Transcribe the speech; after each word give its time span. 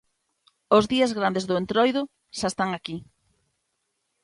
Os 0.77 0.85
días 0.93 1.11
grandes 1.17 1.45
do 1.49 1.57
Entroido 1.61 2.01
xa 2.37 2.47
están 2.51 2.69
aquí. 2.73 2.97